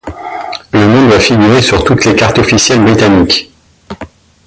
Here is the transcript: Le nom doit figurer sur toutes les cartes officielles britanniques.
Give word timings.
Le 0.73 0.79
nom 0.83 1.07
doit 1.07 1.19
figurer 1.19 1.61
sur 1.61 1.83
toutes 1.83 2.05
les 2.05 2.15
cartes 2.15 2.39
officielles 2.39 2.83
britanniques. 2.83 3.51